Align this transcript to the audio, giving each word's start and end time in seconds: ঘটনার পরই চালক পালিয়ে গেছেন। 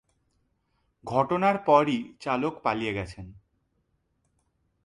ঘটনার 1.03 1.57
পরই 1.65 1.99
চালক 2.19 2.53
পালিয়ে 2.63 2.93
গেছেন। 2.93 3.25